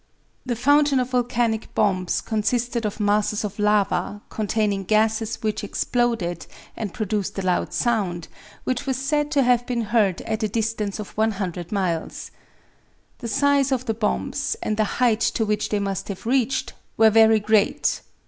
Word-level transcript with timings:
The 0.47 0.55
fountain 0.55 0.99
of 0.99 1.11
volcanic 1.11 1.75
bombs 1.75 2.21
consisted 2.21 2.87
of 2.87 2.99
masses 2.99 3.43
of 3.43 3.59
lava, 3.59 4.23
containing 4.29 4.85
gases 4.85 5.35
which 5.43 5.63
exploded 5.63 6.47
and 6.75 6.91
produced 6.91 7.37
a 7.37 7.43
loud 7.43 7.71
sound, 7.71 8.27
which 8.63 8.87
was 8.87 8.97
said 8.97 9.29
to 9.29 9.43
have 9.43 9.63
been 9.67 9.81
heard 9.81 10.21
at 10.23 10.41
a 10.41 10.47
distance 10.49 10.97
of 10.97 11.15
100 11.15 11.71
miles. 11.71 12.31
The 13.19 13.27
size 13.27 13.71
of 13.71 13.85
the 13.85 13.93
bombs, 13.93 14.57
and 14.63 14.75
the 14.75 14.85
height 14.97 15.21
to 15.37 15.45
which 15.45 15.69
they 15.69 15.77
must 15.77 16.07
have 16.07 16.25
reached, 16.25 16.73
were 16.97 17.11
very 17.11 17.39
great. 17.39 18.01